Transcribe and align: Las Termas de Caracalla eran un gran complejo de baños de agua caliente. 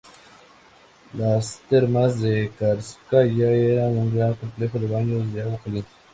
Las 1.13 1.59
Termas 1.69 2.19
de 2.21 2.51
Caracalla 2.57 3.51
eran 3.51 3.99
un 3.99 4.15
gran 4.15 4.33
complejo 4.33 4.79
de 4.79 4.87
baños 4.87 5.31
de 5.31 5.43
agua 5.43 5.59
caliente. 5.63 5.89